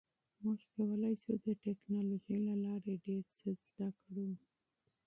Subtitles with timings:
[0.41, 4.29] موږ کولی شو د ټکنالوژۍ له لارې ډیر څه زده کړو.